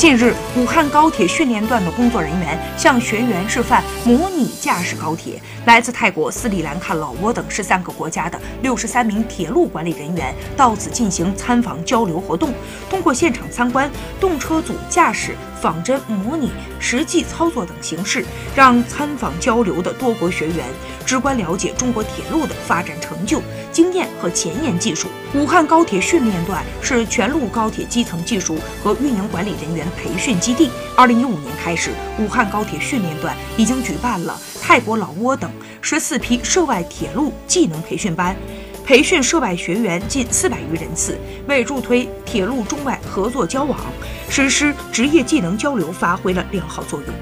[0.00, 5.38] 近日，武汉高铁训练段的工作人员向学员示范模拟驾驶高铁。
[5.66, 12.50] 来自泰国、斯里兰卡、老挝等十三个国家的六十三名铁路管理人员到此进行参访交流活动。
[12.88, 18.24] 通过现场参观、动车组驾驶、仿真模拟、实际操作等形式，
[18.54, 20.64] 让参访交流的多国学员
[21.04, 25.08] 直观了解中国铁路的发展成就、经验和前沿技术。
[25.34, 29.86] 武汉高铁训练段是全路高铁基层技术和运营管理人员。
[29.96, 35.50] 培训基地，二零一五年开始，武汉高铁训练段已经举办了泰国、老挝等
[35.82, 38.34] 十四批涉外铁路技能培训班，
[38.90, 43.78] 培训涉外学员近四百余人次，为助推铁路中外合作交往、
[44.28, 47.14] 实施职业技能交流发挥了良好作用。